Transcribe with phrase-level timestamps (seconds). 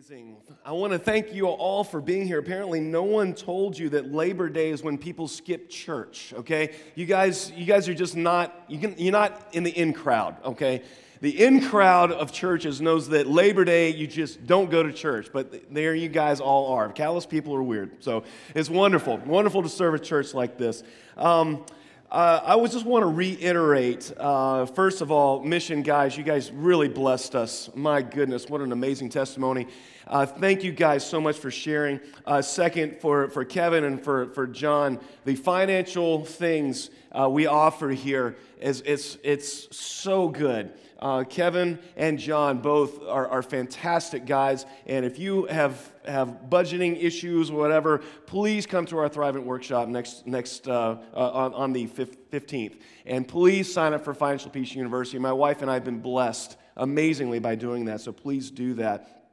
[0.00, 0.38] Amazing.
[0.64, 2.38] I want to thank you all for being here.
[2.38, 6.74] Apparently, no one told you that Labor Day is when people skip church, okay?
[6.94, 10.36] You guys, you guys are just not, you can, you're not in the in crowd,
[10.42, 10.84] okay?
[11.20, 15.28] The in crowd of churches knows that Labor Day, you just don't go to church,
[15.34, 16.90] but there you guys all are.
[16.90, 18.02] Callous people are weird.
[18.02, 18.24] So
[18.54, 20.82] it's wonderful, wonderful to serve a church like this.
[21.18, 21.66] Um,
[22.10, 26.50] uh, I would just want to reiterate, uh, first of all, mission guys, you guys
[26.50, 27.70] really blessed us.
[27.74, 29.68] My goodness, what an amazing testimony.
[30.08, 32.00] Uh, thank you guys so much for sharing.
[32.26, 37.90] Uh, second, for, for Kevin and for, for John, the financial things uh, we offer
[37.90, 40.72] here is it's, it's so good.
[41.00, 44.66] Uh, Kevin and John both are, are fantastic guys.
[44.86, 49.88] And if you have, have budgeting issues or whatever, please come to our Thrivent workshop
[49.88, 52.80] next, next uh, uh, on, on the 15th.
[53.06, 55.18] And please sign up for Financial Peace University.
[55.18, 59.28] My wife and I have been blessed amazingly by doing that, so please do that.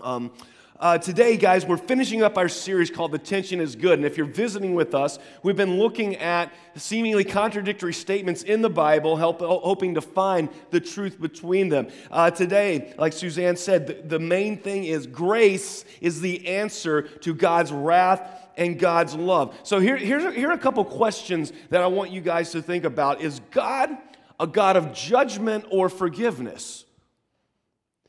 [0.00, 0.32] Um,
[0.80, 3.98] uh, today, guys, we're finishing up our series called The Tension is Good.
[3.98, 8.70] And if you're visiting with us, we've been looking at seemingly contradictory statements in the
[8.70, 11.88] Bible, help, hoping to find the truth between them.
[12.10, 17.34] Uh, today, like Suzanne said, the, the main thing is grace is the answer to
[17.34, 19.54] God's wrath and God's love.
[19.64, 22.84] So here, here's, here are a couple questions that I want you guys to think
[22.84, 23.20] about.
[23.20, 23.98] Is God
[24.38, 26.86] a God of judgment or forgiveness?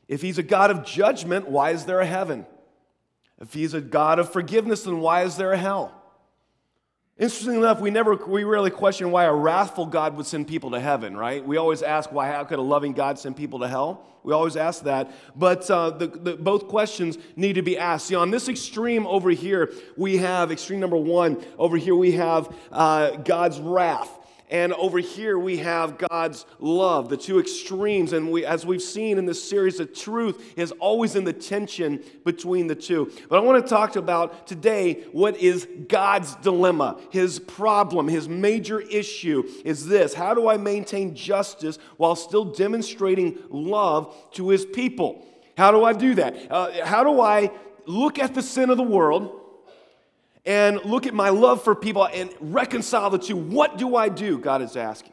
[0.08, 2.46] If he's a God of judgment, why is there a heaven?
[3.42, 5.92] If he's a God of forgiveness, then why is there a hell?
[7.18, 10.80] Interestingly enough, we never, we rarely question why a wrathful God would send people to
[10.80, 11.44] heaven, right?
[11.44, 14.06] We always ask why, how could a loving God send people to hell?
[14.22, 15.10] We always ask that.
[15.36, 18.06] But uh, the, the, both questions need to be asked.
[18.06, 22.54] See, on this extreme over here, we have, extreme number one, over here we have
[22.70, 24.08] uh, God's wrath.
[24.52, 28.12] And over here we have God's love, the two extremes.
[28.12, 32.04] And we, as we've seen in this series, the truth is always in the tension
[32.22, 33.10] between the two.
[33.30, 38.78] But I want to talk about today what is God's dilemma, his problem, his major
[38.78, 45.26] issue is this How do I maintain justice while still demonstrating love to his people?
[45.56, 46.52] How do I do that?
[46.52, 47.50] Uh, how do I
[47.86, 49.41] look at the sin of the world?
[50.44, 53.36] And look at my love for people and reconcile the two.
[53.36, 54.38] What do I do?
[54.38, 55.12] God is asking.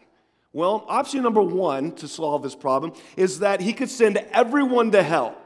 [0.51, 5.03] Well, option number one to solve this problem is that He could send everyone to
[5.03, 5.37] hell.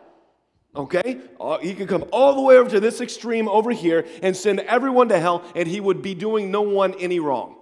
[0.76, 1.20] Okay?
[1.40, 4.60] Uh, he could come all the way over to this extreme over here and send
[4.62, 7.56] everyone to hell, and He would be doing no one any wrong.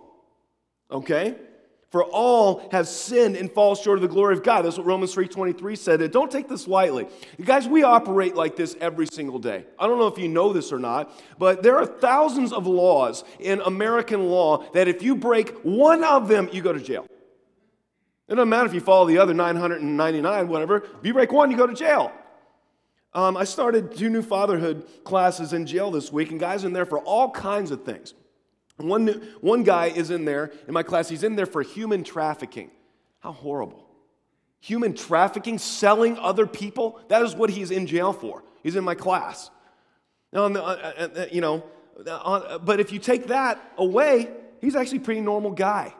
[0.89, 1.35] Okay?
[1.91, 4.63] For all have sinned and fall short of the glory of God.
[4.63, 6.01] That's what Romans 3.23 said.
[6.01, 7.05] And don't take this lightly.
[7.37, 9.65] You guys, we operate like this every single day.
[9.77, 13.25] I don't know if you know this or not, but there are thousands of laws
[13.41, 17.05] in American law that if you break one of them, you go to jail.
[18.29, 20.77] It doesn't matter if you follow the other 999, whatever.
[20.77, 22.13] If you break one, you go to jail.
[23.13, 26.85] Um, I started two new fatherhood classes in jail this week, and guys in there
[26.85, 28.13] for all kinds of things.
[28.81, 29.07] One,
[29.41, 32.71] one guy is in there in my class, he's in there for human trafficking.
[33.19, 33.87] How horrible.
[34.61, 38.43] Human trafficking, selling other people, that is what he's in jail for.
[38.63, 39.49] He's in my class.
[40.33, 41.63] Now, uh, uh, uh, you know,
[42.03, 45.93] but if you take that away, he's actually a pretty normal guy.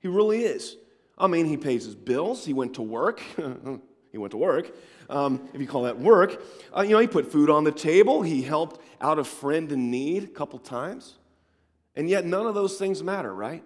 [0.00, 0.76] He really is.
[1.18, 3.20] I mean, he pays his bills, he went to work.
[4.12, 4.74] he went to work,
[5.10, 6.42] um, if you call that work.
[6.74, 9.90] Uh, you know, he put food on the table, he helped out a friend in
[9.90, 11.18] need a couple times.
[11.96, 13.64] And yet, none of those things matter, right?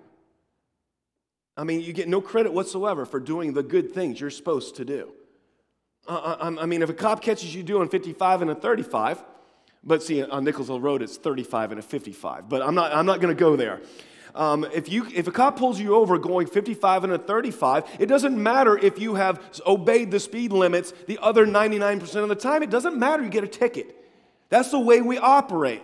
[1.56, 4.84] I mean, you get no credit whatsoever for doing the good things you're supposed to
[4.84, 5.12] do.
[6.08, 9.22] Uh, uh I mean, if a cop catches you doing 55 and a 35,
[9.82, 13.20] but see, on Nicholasville Road, it's 35 and a 55, but I'm not, I'm not
[13.20, 13.80] going to go there.
[14.34, 18.06] Um, if, you, if a cop pulls you over going 55 and a 35, it
[18.06, 22.62] doesn't matter if you have obeyed the speed limits the other 99% of the time.
[22.62, 23.96] It doesn't matter, you get a ticket.
[24.48, 25.82] That's the way we operate.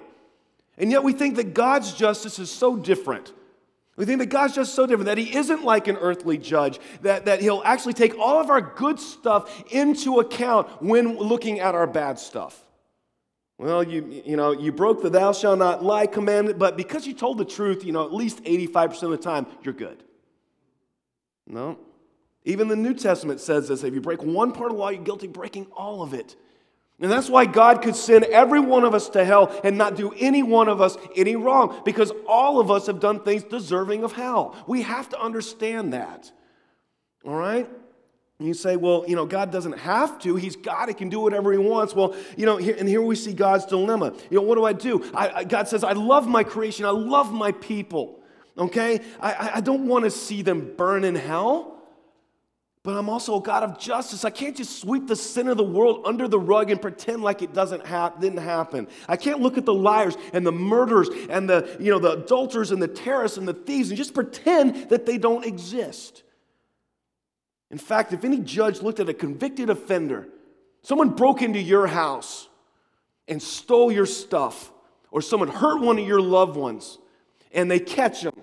[0.78, 3.32] And yet we think that God's justice is so different.
[3.96, 7.24] We think that God's just so different, that He isn't like an earthly judge, that,
[7.24, 11.86] that He'll actually take all of our good stuff into account when looking at our
[11.86, 12.62] bad stuff.
[13.58, 17.14] Well, you, you know, you broke the thou shalt not lie commandment, but because you
[17.14, 20.02] told the truth, you know, at least 85% of the time, you're good.
[21.46, 21.78] No.
[22.44, 25.02] Even the New Testament says this if you break one part of the law, you're
[25.02, 26.36] guilty breaking all of it.
[26.98, 30.14] And that's why God could send every one of us to hell and not do
[30.18, 34.12] any one of us any wrong, because all of us have done things deserving of
[34.12, 34.56] hell.
[34.66, 36.32] We have to understand that.
[37.24, 37.68] All right?
[38.38, 40.36] And you say, well, you know, God doesn't have to.
[40.36, 40.88] He's God.
[40.88, 41.94] He can do whatever he wants.
[41.94, 44.14] Well, you know, here, and here we see God's dilemma.
[44.30, 45.10] You know, what do I do?
[45.14, 46.84] I, I, God says, I love my creation.
[46.84, 48.20] I love my people.
[48.56, 49.00] Okay?
[49.20, 51.75] I, I don't want to see them burn in hell.
[52.86, 54.24] But I'm also a God of justice.
[54.24, 57.42] I can't just sweep the sin of the world under the rug and pretend like
[57.42, 58.86] it doesn't hap- didn't happen.
[59.08, 62.70] I can't look at the liars and the murderers and the, you know, the adulterers
[62.70, 66.22] and the terrorists and the thieves and just pretend that they don't exist.
[67.72, 70.28] In fact, if any judge looked at a convicted offender,
[70.82, 72.48] someone broke into your house
[73.26, 74.70] and stole your stuff,
[75.10, 76.98] or someone hurt one of your loved ones,
[77.50, 78.40] and they catch them,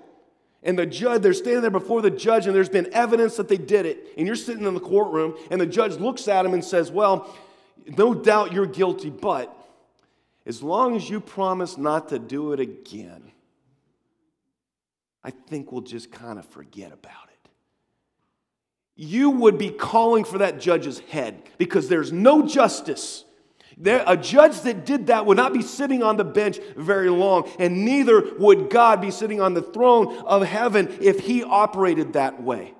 [0.63, 3.57] and the judge, they're standing there before the judge, and there's been evidence that they
[3.57, 4.13] did it.
[4.17, 7.33] And you're sitting in the courtroom, and the judge looks at him and says, Well,
[7.97, 9.55] no doubt you're guilty, but
[10.45, 13.31] as long as you promise not to do it again,
[15.23, 17.49] I think we'll just kind of forget about it.
[18.95, 23.25] You would be calling for that judge's head because there's no justice
[23.77, 27.49] there, a judge that did that would not be sitting on the bench very long,
[27.59, 32.41] and neither would God be sitting on the throne of heaven if he operated that
[32.41, 32.73] way.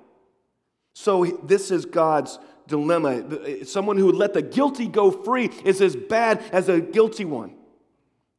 [0.94, 2.38] So, this is God's
[2.68, 3.64] dilemma.
[3.64, 7.56] Someone who would let the guilty go free is as bad as a guilty one.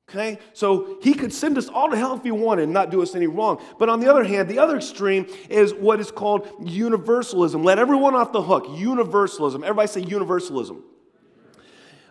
[0.10, 0.38] Okay?
[0.54, 3.16] So he could send us all to hell if he wanted and not do us
[3.16, 3.62] any wrong.
[3.80, 7.63] But on the other hand, the other extreme is what is called universalism.
[7.63, 8.68] Let everyone off the hook.
[8.69, 9.63] Universalism.
[9.63, 10.84] Everybody say universalism.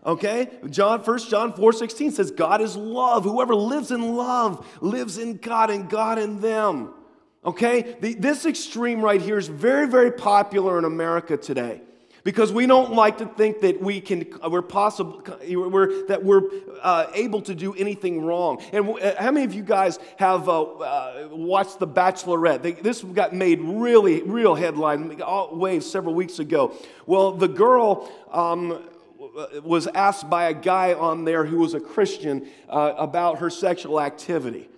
[0.06, 0.50] Okay?
[0.68, 3.24] John, 1 John 4 16 says, God is love.
[3.24, 6.92] Whoever lives in love lives in God and God in them.
[7.44, 7.96] Okay?
[8.00, 11.80] The, this extreme right here is very, very popular in America today
[12.24, 16.42] because we don't like to think that we can we're possible we're, that we're
[16.82, 20.62] uh, able to do anything wrong and uh, how many of you guys have uh,
[20.62, 25.20] uh, watched the bachelorette they, this got made really real headline
[25.52, 26.74] waves several weeks ago
[27.06, 28.82] well the girl um,
[29.62, 34.00] was asked by a guy on there who was a Christian uh, about her sexual
[34.00, 34.68] activity.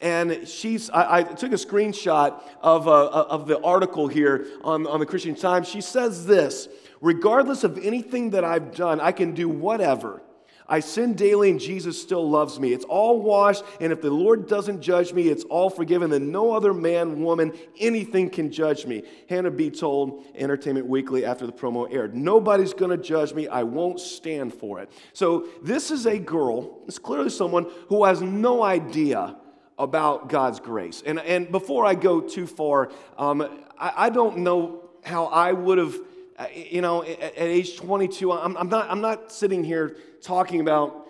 [0.00, 5.00] And she's, I, I took a screenshot of, uh, of the article here on, on
[5.00, 5.68] the Christian Times.
[5.68, 6.68] She says this
[7.02, 10.22] Regardless of anything that I've done, I can do whatever
[10.70, 12.72] I sin daily and Jesus still loves me.
[12.72, 16.10] It's all washed, and if the Lord doesn't judge me, it's all forgiven.
[16.10, 19.02] Then no other man, woman, anything can judge me.
[19.28, 23.48] Hannah B told Entertainment Weekly after the promo aired, Nobody's going to judge me.
[23.48, 24.90] I won't stand for it.
[25.12, 29.36] So this is a girl, it's clearly someone who has no idea
[29.76, 31.02] about God's grace.
[31.04, 33.42] And, and before I go too far, um,
[33.76, 35.96] I, I don't know how I would have
[36.40, 41.06] uh, you know, at, age 22, I'm, I'm, not, I'm not sitting here talking about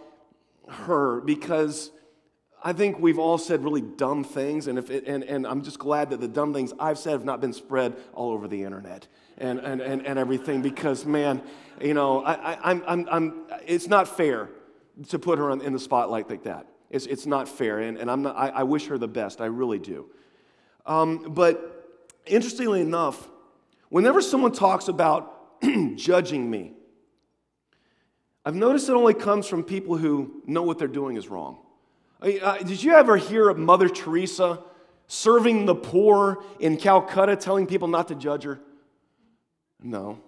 [0.69, 1.91] her because
[2.63, 5.79] I think we've all said really dumb things, and, if it, and, and I'm just
[5.79, 9.09] glad that the dumb things I've said have not been spread all over the internet
[9.39, 11.43] and, and, and, and everything because, man,
[11.81, 14.51] you know, I, I, I'm, I'm, I'm, it's not fair
[15.09, 16.67] to put her in the spotlight like that.
[16.91, 19.47] It's, it's not fair, and, and I'm not, I, I wish her the best, I
[19.47, 20.11] really do.
[20.85, 23.29] Um, but interestingly enough,
[23.91, 25.61] Whenever someone talks about
[25.97, 26.73] judging me,
[28.45, 31.59] I've noticed it only comes from people who know what they're doing is wrong.
[32.23, 34.63] Uh, did you ever hear of Mother Teresa
[35.07, 38.61] serving the poor in Calcutta, telling people not to judge her?
[39.83, 40.21] No.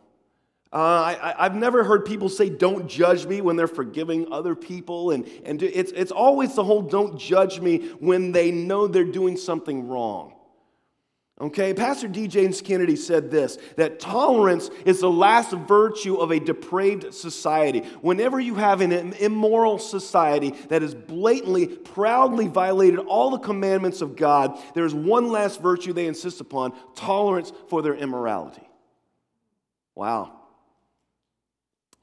[0.72, 5.10] Uh, I, have never heard people say, don't judge me when they're forgiving other people.
[5.10, 9.36] And, and it's, it's always the whole don't judge me when they know they're doing
[9.36, 10.32] something wrong.
[11.42, 12.28] Okay, Pastor D.
[12.28, 17.80] James Kennedy said this that tolerance is the last virtue of a depraved society.
[18.00, 24.14] Whenever you have an immoral society that has blatantly, proudly violated all the commandments of
[24.14, 28.68] God, there's one last virtue they insist upon tolerance for their immorality.
[29.96, 30.38] Wow.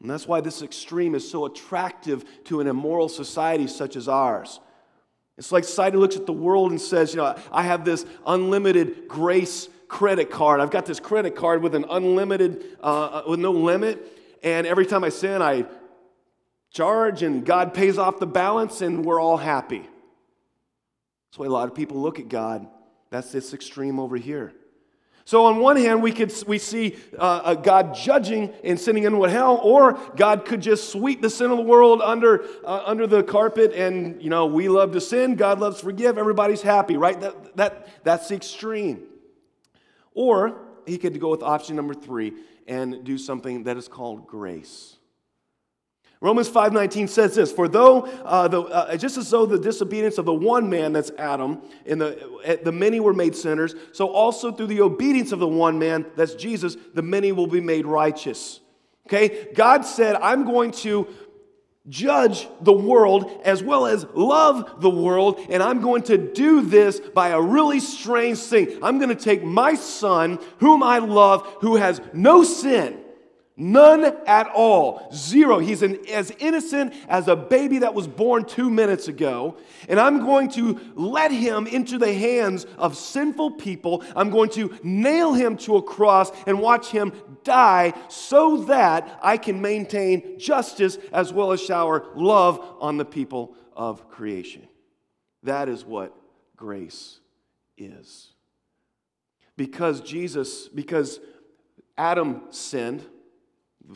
[0.02, 4.60] And that's why this extreme is so attractive to an immoral society such as ours.
[5.40, 9.08] It's like society looks at the world and says, you know, I have this unlimited
[9.08, 10.60] grace credit card.
[10.60, 14.06] I've got this credit card with an unlimited, uh, uh, with no limit.
[14.44, 15.66] And every time I sin, I
[16.72, 19.80] charge and God pays off the balance and we're all happy.
[19.80, 22.68] That's why a lot of people look at God.
[23.10, 24.52] That's this extreme over here.
[25.30, 29.60] So, on one hand, we could we see uh, God judging and sending into hell,
[29.62, 33.72] or God could just sweep the sin of the world under uh, under the carpet,
[33.74, 37.22] and you know we love to sin, God loves to forgive, everybody's happy, right?
[37.22, 39.04] That that that's the extreme.
[40.16, 42.34] Or he could go with option number three
[42.68, 44.96] and do something that is called grace.
[46.22, 50.26] Romans 5:19 says this, for though uh, the, uh, just as though the disobedience of
[50.26, 54.68] the one man that's Adam and the the many were made sinners, so also through
[54.68, 58.60] the obedience of the one man that's Jesus, the many will be made righteous.
[59.08, 59.48] Okay?
[59.54, 61.08] God said, "I'm going to
[61.88, 65.40] judge the world as well as love the world.
[65.50, 68.78] And I'm going to do this by a really strange thing.
[68.84, 73.00] I'm going to take my son, whom I love, who has no sin
[73.62, 75.12] None at all.
[75.14, 75.60] Zero.
[75.60, 79.58] He's an, as innocent as a baby that was born two minutes ago.
[79.90, 84.02] And I'm going to let him into the hands of sinful people.
[84.16, 87.12] I'm going to nail him to a cross and watch him
[87.44, 93.58] die so that I can maintain justice as well as shower love on the people
[93.76, 94.70] of creation.
[95.44, 96.16] That is what
[96.56, 97.20] grace
[97.78, 98.30] is.
[99.58, 101.20] Because Jesus, because
[101.98, 103.06] Adam sinned,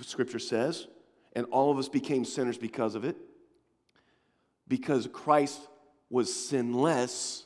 [0.01, 0.87] scripture says,
[1.33, 3.17] and all of us became sinners because of it.
[4.67, 5.59] Because Christ
[6.09, 7.45] was sinless,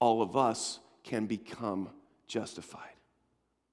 [0.00, 1.90] all of us can become
[2.26, 2.80] justified.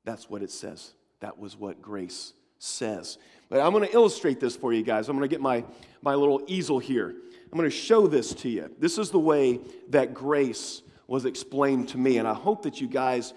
[0.05, 0.93] That's what it says.
[1.21, 3.17] That was what grace says.
[3.49, 5.07] But I'm going to illustrate this for you guys.
[5.07, 5.63] I'm going to get my,
[6.01, 7.09] my little easel here.
[7.09, 8.69] I'm going to show this to you.
[8.79, 12.87] This is the way that grace was explained to me, and I hope that you
[12.87, 13.33] guys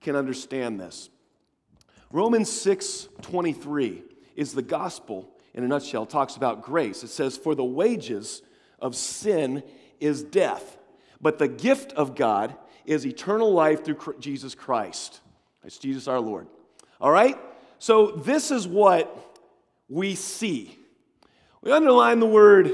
[0.00, 1.08] can understand this.
[2.12, 4.02] Romans 6 23
[4.36, 7.02] is the gospel in a nutshell, talks about grace.
[7.02, 8.42] It says, For the wages
[8.78, 9.62] of sin
[9.98, 10.76] is death,
[11.20, 12.54] but the gift of God
[12.84, 15.20] is eternal life through Jesus Christ.
[15.64, 16.48] It's Jesus our Lord.
[17.00, 17.38] All right?
[17.78, 19.38] So this is what
[19.88, 20.78] we see.
[21.62, 22.70] We underline the word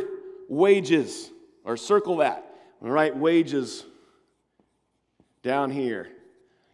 [0.49, 1.30] wages,
[1.64, 2.45] or circle that.
[2.83, 3.85] All right, wages
[5.42, 6.09] down here.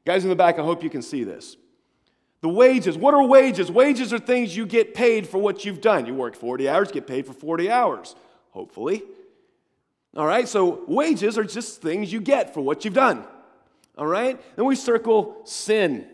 [0.04, 1.56] Guys in the back, I hope you can see this.
[2.44, 3.70] The wages, what are wages?
[3.70, 6.04] Wages are things you get paid for what you've done.
[6.04, 8.14] You work 40 hours, get paid for 40 hours,
[8.50, 9.02] hopefully.
[10.14, 13.24] All right, so wages are just things you get for what you've done.
[13.96, 16.06] All right, then we circle sin.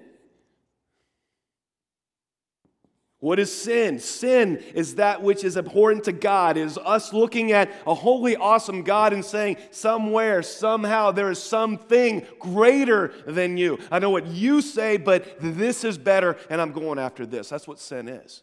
[3.21, 3.99] What is sin?
[3.99, 6.57] Sin is that which is abhorrent to God.
[6.57, 11.43] It is us looking at a holy, awesome God and saying, somewhere, somehow, there is
[11.43, 13.79] something greater than you.
[13.91, 17.51] I know what you say, but this is better, and I'm going after this.
[17.51, 18.43] That's what sin is.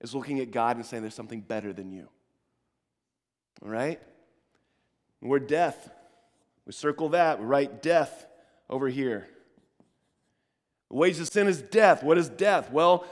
[0.00, 2.08] Is looking at God and saying there's something better than you.
[3.62, 4.00] All right?
[5.20, 5.90] We're death.
[6.64, 7.38] We circle that.
[7.38, 8.26] We write death
[8.70, 9.28] over here.
[10.88, 12.02] The wages of sin is death.
[12.02, 12.72] What is death?
[12.72, 13.04] Well,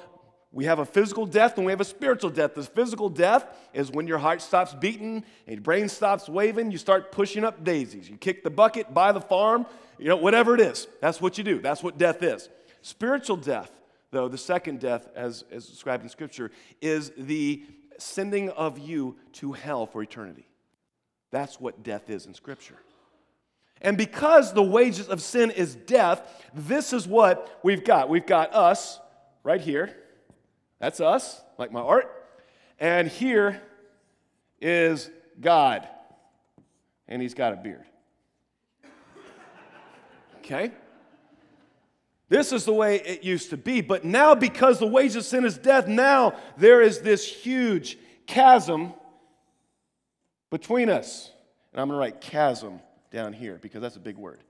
[0.50, 2.54] we have a physical death and we have a spiritual death.
[2.54, 7.12] The physical death is when your heart stops beating your brain stops waving, you start
[7.12, 8.08] pushing up daisies.
[8.08, 9.66] You kick the bucket, buy the farm,
[9.98, 10.88] you know, whatever it is.
[11.00, 11.60] That's what you do.
[11.60, 12.48] That's what death is.
[12.80, 13.70] Spiritual death,
[14.10, 16.50] though, the second death, as, as described in Scripture,
[16.80, 17.62] is the
[17.98, 20.48] sending of you to hell for eternity.
[21.30, 22.78] That's what death is in Scripture.
[23.82, 26.22] And because the wages of sin is death,
[26.54, 28.08] this is what we've got.
[28.08, 28.98] We've got us
[29.44, 29.94] right here
[30.78, 32.12] that's us, like my art.
[32.78, 33.60] And here
[34.60, 35.88] is God.
[37.08, 37.84] And he's got a beard.
[40.38, 40.72] Okay?
[42.28, 43.80] This is the way it used to be.
[43.80, 48.92] But now, because the wage of sin is death, now there is this huge chasm
[50.50, 51.30] between us.
[51.72, 52.80] And I'm going to write chasm
[53.10, 54.40] down here because that's a big word.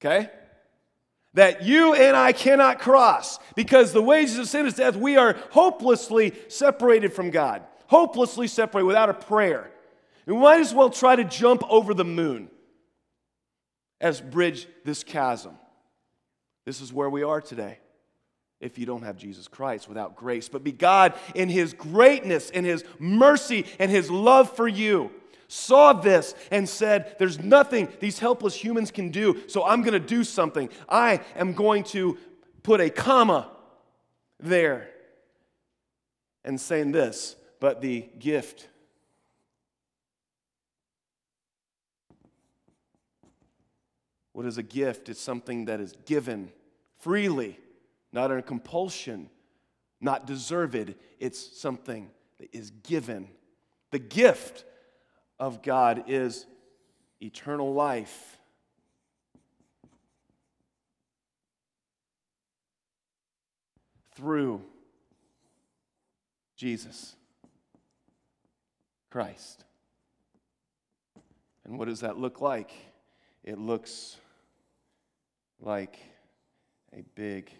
[0.00, 0.30] Okay?
[1.34, 4.96] That you and I cannot cross because the wages of sin is death.
[4.96, 9.70] We are hopelessly separated from God, hopelessly separated without a prayer.
[10.26, 12.50] We might as well try to jump over the moon
[14.00, 15.56] as bridge this chasm.
[16.64, 17.78] This is where we are today
[18.60, 20.48] if you don't have Jesus Christ without grace.
[20.48, 25.10] But be God in His greatness, in His mercy, and His love for you
[25.48, 30.06] saw this and said, There's nothing these helpless humans can do, so I'm going to
[30.06, 30.68] do something.
[30.88, 32.18] I am going to
[32.62, 33.50] put a comma
[34.38, 34.90] there
[36.44, 38.68] and saying this, but the gift.
[44.32, 45.08] What is a gift?
[45.08, 46.52] It's something that is given
[47.00, 47.58] freely,
[48.12, 49.30] not under compulsion,
[50.00, 50.94] not deserved.
[51.18, 53.28] It's something that is given.
[53.90, 54.64] The gift
[55.38, 56.46] of God is
[57.20, 58.36] eternal life.
[64.16, 64.62] Through
[66.56, 67.14] Jesus
[69.10, 69.64] Christ.
[71.64, 72.72] And what does that look like?
[73.44, 74.16] It looks
[75.60, 75.98] like
[76.92, 77.52] a big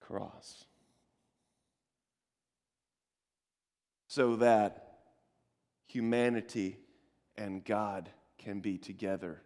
[0.00, 0.64] cross.
[4.08, 4.87] So that
[5.88, 6.78] humanity
[7.36, 9.42] and God can be together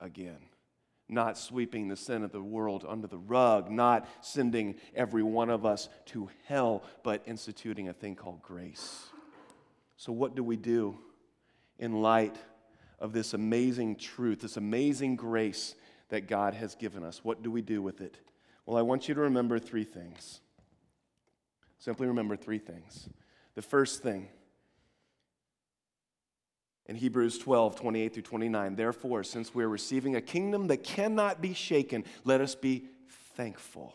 [0.00, 0.38] again.
[1.12, 5.66] not sweeping the sin of the world under the rug, not sending every one of
[5.66, 9.08] us to hell, but instituting a thing called grace.
[9.96, 10.96] So, what do we do
[11.80, 12.36] in light
[13.00, 15.74] of this amazing truth, this amazing grace
[16.10, 17.24] that God has given us?
[17.24, 18.16] What do we do with it?
[18.64, 20.40] Well, I want you to remember three things.
[21.78, 23.08] Simply remember three things.
[23.56, 24.28] The first thing,
[26.90, 28.74] in Hebrews 12, 28 through 29.
[28.74, 32.84] Therefore, since we're receiving a kingdom that cannot be shaken, let us be
[33.36, 33.94] thankful.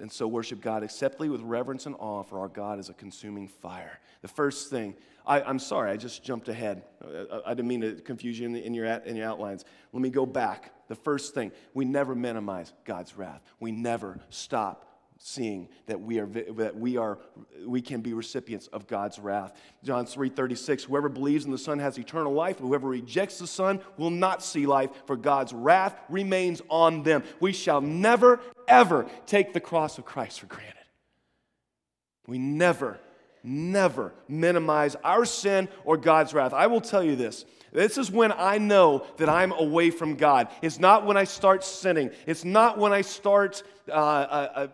[0.00, 3.48] And so worship God acceptably with reverence and awe, for our God is a consuming
[3.48, 3.98] fire.
[4.22, 4.94] The first thing,
[5.26, 6.84] I, am sorry, I just jumped ahead.
[7.04, 9.64] Uh, I, I, didn't mean to confuse you in, in, your, in your outlines.
[9.92, 10.72] Let me go back.
[10.86, 13.42] The first thing, we never minimize God's wrath.
[13.58, 14.86] We never stop
[15.24, 17.16] seeing that we are that we are
[17.64, 19.56] we can be recipients of God's wrath.
[19.84, 24.10] John 3:36 Whoever believes in the Son has eternal life, whoever rejects the Son will
[24.10, 27.22] not see life, for God's wrath remains on them.
[27.38, 30.74] We shall never ever take the cross of Christ for granted.
[32.26, 32.98] We never
[33.44, 36.52] never minimize our sin or God's wrath.
[36.52, 37.44] I will tell you this.
[37.72, 40.48] This is when I know that I'm away from God.
[40.60, 42.10] It's not when I start sinning.
[42.26, 44.66] It's not when I start uh, uh, uh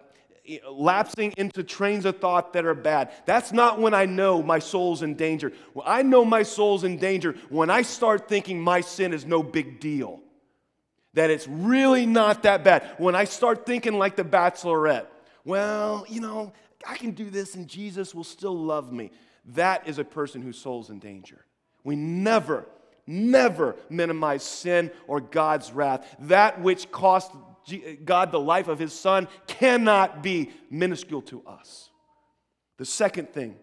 [0.70, 3.10] lapsing into trains of thought that are bad.
[3.26, 5.52] That's not when I know my soul's in danger.
[5.74, 9.42] Well, I know my soul's in danger when I start thinking my sin is no
[9.42, 10.20] big deal,
[11.14, 12.88] that it's really not that bad.
[12.98, 15.06] When I start thinking like the bachelorette,
[15.44, 16.52] well, you know,
[16.86, 19.10] I can do this and Jesus will still love me.
[19.54, 21.44] That is a person whose soul's in danger.
[21.84, 22.66] We never,
[23.06, 26.06] never minimize sin or God's wrath.
[26.20, 27.32] That which cost
[28.04, 31.90] God, the life of his son, cannot be minuscule to us.
[32.78, 33.56] The second thing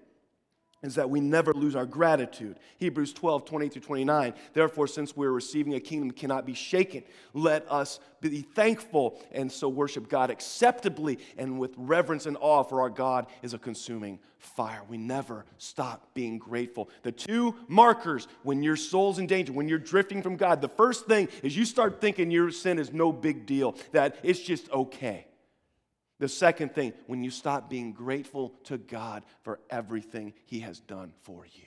[0.86, 2.60] is that we never lose our gratitude.
[2.77, 4.34] Hebrews 12, 20 through 29.
[4.54, 9.68] Therefore, since we're receiving a kingdom cannot be shaken, let us be thankful and so
[9.70, 14.82] worship God acceptably and with reverence and awe, for our God is a consuming fire.
[14.88, 16.89] We never stop being grateful.
[17.04, 21.06] The two markers when your soul's in danger, when you're drifting from God, the first
[21.08, 25.27] thing is you start thinking your sin is no big deal, that it's just okay.
[26.19, 31.13] The second thing, when you stop being grateful to God for everything He has done
[31.24, 31.65] for you.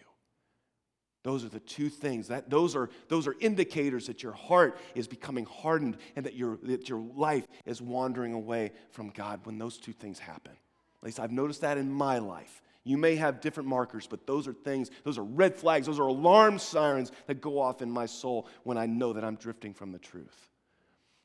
[1.24, 2.28] Those are the two things.
[2.28, 6.58] That, those, are, those are indicators that your heart is becoming hardened and that your,
[6.62, 10.52] that your life is wandering away from God when those two things happen.
[10.52, 12.62] At least I've noticed that in my life.
[12.84, 16.06] You may have different markers, but those are things, those are red flags, those are
[16.06, 19.92] alarm sirens that go off in my soul when I know that I'm drifting from
[19.92, 20.48] the truth.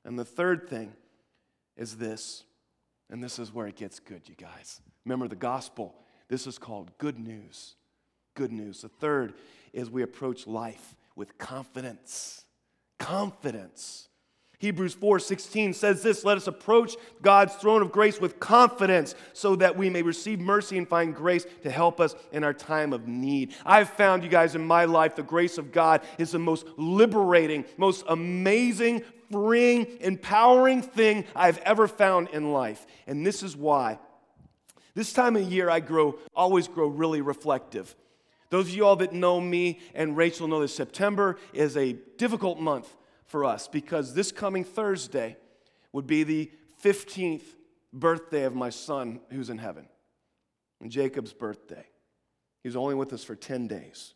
[0.04, 0.92] And the third thing
[1.78, 2.44] is this
[3.14, 4.82] and this is where it gets good, you guys.
[5.06, 5.94] Remember the gospel.
[6.30, 7.76] This is called good news.
[8.34, 8.82] Good news.
[8.82, 9.36] The third
[9.72, 12.44] is we approach life with confidence.
[12.98, 14.10] Confidence.
[14.58, 19.78] Hebrews 4:16 says this, let us approach God's throne of grace with confidence so that
[19.78, 23.54] we may receive mercy and find grace to help us in our time of need.
[23.64, 27.66] I've found you guys in my life the grace of God is the most liberating,
[27.78, 32.86] most amazing freeing, empowering thing I've ever found in life.
[33.08, 33.98] And this is why.
[34.94, 37.96] This time of year, I grow, always grow really reflective.
[38.52, 42.60] Those of you all that know me and Rachel know that September is a difficult
[42.60, 45.36] month for us because this coming Thursday
[45.92, 46.52] would be the
[46.84, 47.42] 15th
[47.92, 49.88] birthday of my son who's in heaven,
[50.88, 51.88] Jacob's birthday.
[52.62, 54.14] He's only with us for 10 days.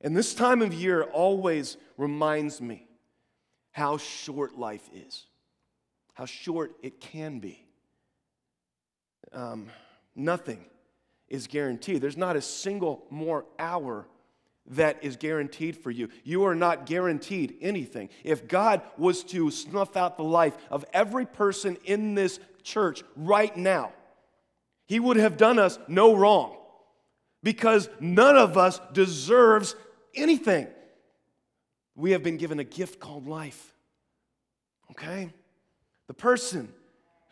[0.00, 2.87] And this time of year always reminds me
[3.78, 5.24] how short life is,
[6.14, 7.64] how short it can be.
[9.32, 9.68] Um,
[10.16, 10.64] nothing
[11.28, 12.00] is guaranteed.
[12.00, 14.08] There's not a single more hour
[14.70, 16.08] that is guaranteed for you.
[16.24, 18.08] You are not guaranteed anything.
[18.24, 23.56] If God was to snuff out the life of every person in this church right
[23.56, 23.92] now,
[24.86, 26.56] He would have done us no wrong
[27.44, 29.76] because none of us deserves
[30.16, 30.66] anything.
[31.98, 33.74] We have been given a gift called life.
[34.92, 35.30] Okay?
[36.06, 36.72] The person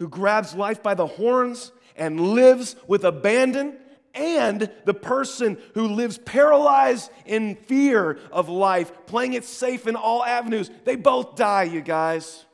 [0.01, 3.79] who grabs life by the horns and lives with abandon,
[4.13, 10.25] and the person who lives paralyzed in fear of life, playing it safe in all
[10.25, 12.45] avenues, they both die, you guys.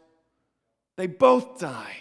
[0.98, 1.96] They both die.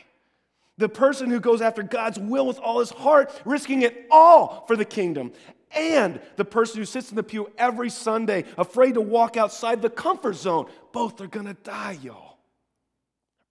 [0.77, 4.75] The person who goes after God's will with all his heart, risking it all for
[4.75, 5.31] the kingdom,
[5.75, 9.89] and the person who sits in the pew every Sunday, afraid to walk outside the
[9.89, 10.69] comfort zone.
[10.91, 12.37] Both are gonna die, y'all.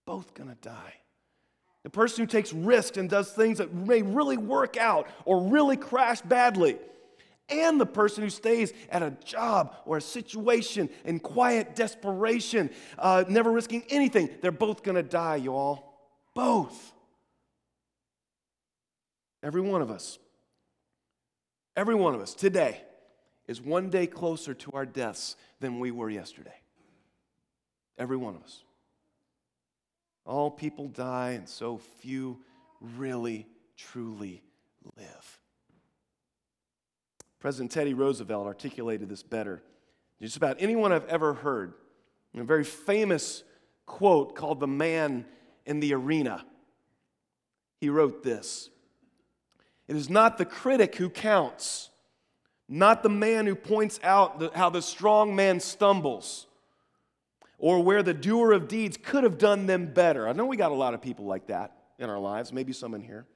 [0.06, 0.94] Both gonna die.
[1.82, 5.76] The person who takes risks and does things that may really work out or really
[5.76, 6.78] crash badly.
[7.48, 13.24] and the person who stays at a job or a situation in quiet desperation, uh,
[13.28, 14.30] never risking anything.
[14.40, 15.96] They're both to die, y'all.
[16.32, 16.92] Both.
[19.42, 20.20] Every one of us.
[21.80, 22.82] Every one of us today
[23.48, 26.60] is one day closer to our deaths than we were yesterday.
[27.96, 28.64] Every one of us.
[30.26, 32.38] All people die, and so few
[32.82, 33.46] really,
[33.78, 34.42] truly
[34.94, 35.38] live.
[37.38, 39.62] President Teddy Roosevelt articulated this better.
[40.20, 41.72] Just about anyone I've ever heard,
[42.36, 43.42] a very famous
[43.86, 45.24] quote called The Man
[45.64, 46.44] in the Arena.
[47.80, 48.68] He wrote this
[49.90, 51.90] It is not the critic who counts,
[52.68, 56.46] not the man who points out the, how the strong man stumbles
[57.58, 60.28] or where the doer of deeds could have done them better.
[60.28, 62.94] I know we got a lot of people like that in our lives, maybe some
[62.94, 63.26] in here.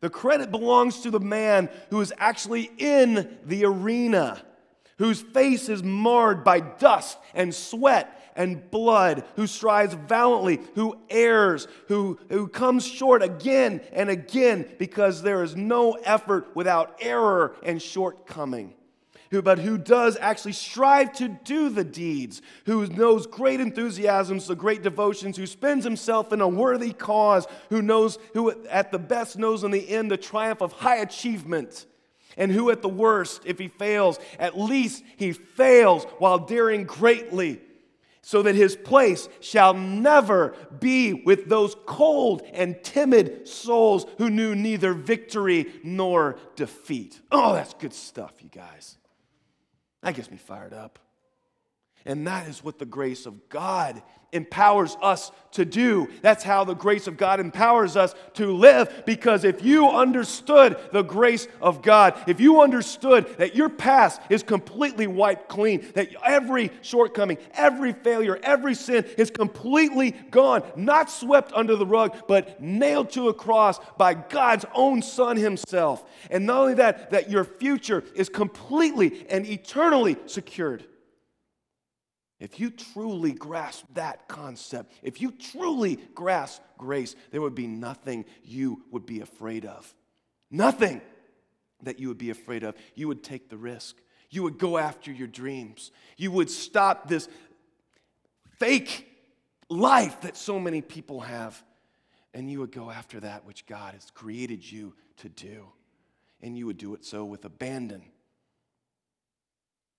[0.00, 4.38] The credit belongs to the man who is actually in the arena,
[4.98, 11.66] whose face is marred by dust and sweat and blood, who strives valiantly, who errs,
[11.88, 17.80] who, who comes short again and again because there is no effort without error and
[17.80, 18.74] shortcoming.
[19.30, 24.56] Who, but who does actually strive to do the deeds, who knows great enthusiasms, the
[24.56, 29.38] great devotions, who spends himself in a worthy cause, who knows, who at the best
[29.38, 31.86] knows in the end the triumph of high achievement,
[32.36, 37.60] and who at the worst, if he fails, at least he fails while daring greatly
[38.22, 44.54] so that his place shall never be with those cold and timid souls who knew
[44.54, 47.20] neither victory nor defeat.
[47.32, 48.98] Oh, that's good stuff, you guys.
[50.02, 50.98] That gets me fired up.
[52.04, 56.08] And that is what the grace of God empowers us to do.
[56.22, 59.02] That's how the grace of God empowers us to live.
[59.04, 64.42] Because if you understood the grace of God, if you understood that your past is
[64.42, 71.52] completely wiped clean, that every shortcoming, every failure, every sin is completely gone, not swept
[71.52, 76.04] under the rug, but nailed to a cross by God's own Son Himself.
[76.30, 80.84] And not only that, that your future is completely and eternally secured.
[82.40, 88.24] If you truly grasp that concept, if you truly grasp grace, there would be nothing
[88.42, 89.94] you would be afraid of.
[90.50, 91.02] Nothing
[91.82, 92.74] that you would be afraid of.
[92.94, 93.96] You would take the risk.
[94.30, 95.92] You would go after your dreams.
[96.16, 97.28] You would stop this
[98.58, 99.06] fake
[99.68, 101.62] life that so many people have.
[102.32, 105.66] And you would go after that which God has created you to do.
[106.40, 108.02] And you would do it so with abandon.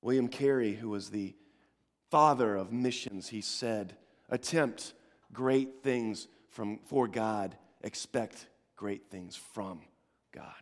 [0.02, 1.36] William Carey, who was the
[2.12, 3.96] father of missions, he said,
[4.30, 4.94] attempt
[5.34, 9.80] great things from, for God, expect great things from
[10.34, 10.54] God.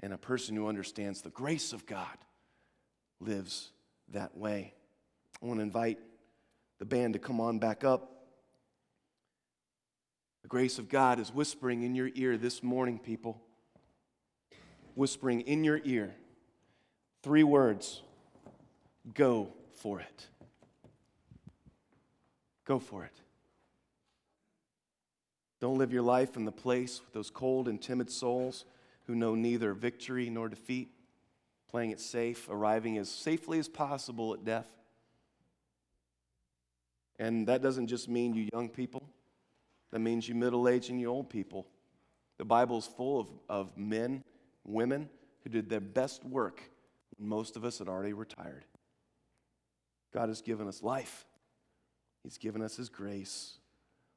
[0.00, 2.16] And a person who understands the grace of God
[3.20, 3.70] lives
[4.12, 4.72] that way.
[5.42, 5.98] I want to invite
[6.78, 8.12] the band to come on back up.
[10.42, 13.42] The grace of God is whispering in your ear this morning, people.
[14.94, 16.14] Whispering in your ear.
[17.22, 18.00] Three words
[19.12, 20.28] go for it.
[22.66, 23.12] Go for it.
[25.60, 28.66] Don't live your life in the place with those cold and timid souls
[29.06, 30.90] who know neither victory nor defeat,
[31.70, 34.68] playing it safe, arriving as safely as possible at death.
[37.18, 39.08] And that doesn't just mean you young people,
[39.92, 41.66] that means you middle aged and you old people.
[42.36, 44.22] The Bible is full of, of men,
[44.64, 45.08] women
[45.42, 46.60] who did their best work
[47.16, 48.64] when most of us had already retired.
[50.12, 51.24] God has given us life.
[52.26, 53.58] He's given us His grace.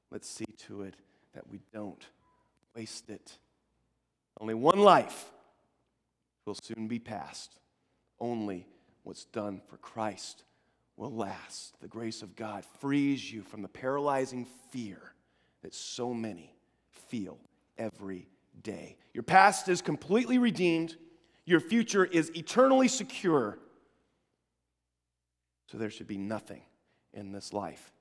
[0.10, 0.95] Let's see to it
[1.36, 2.04] that we don't
[2.76, 3.38] waste it.
[4.41, 5.32] Only one life
[6.43, 7.60] will soon be passed.
[8.19, 8.65] Only
[9.04, 10.43] what's done for Christ
[10.98, 11.80] will last.
[11.82, 15.13] The grace of God frees you from the paralyzing fear
[15.62, 16.56] that so many
[17.10, 17.38] feel
[17.78, 18.28] every
[18.63, 18.98] day.
[19.13, 20.98] Your past is completely redeemed,
[21.45, 23.60] your future is eternally secure.
[25.67, 26.63] So there should be nothing
[27.13, 27.91] in this life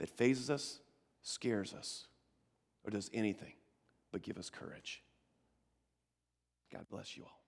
[0.00, 0.80] that fazes us,
[1.22, 2.06] scares us,
[2.84, 3.52] or does anything
[4.10, 5.02] but give us courage.
[6.72, 7.39] God bless you all.